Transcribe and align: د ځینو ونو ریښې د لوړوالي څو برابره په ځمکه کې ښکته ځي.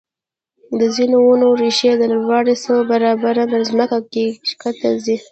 د 0.79 0.81
ځینو 0.95 1.17
ونو 1.25 1.47
ریښې 1.61 1.91
د 1.97 2.03
لوړوالي 2.11 2.55
څو 2.63 2.73
برابره 2.91 3.43
په 3.51 3.57
ځمکه 3.69 3.99
کې 4.11 4.25
ښکته 4.49 4.89
ځي. 5.05 5.17